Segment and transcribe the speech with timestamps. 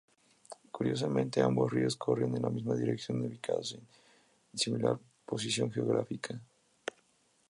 [0.71, 6.41] Curiosamente, ambos ríos corren en la misma dirección, ubicados en similar posición geográfica.